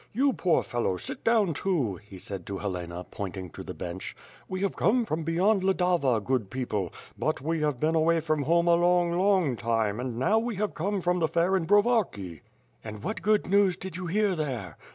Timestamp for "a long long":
8.67-9.55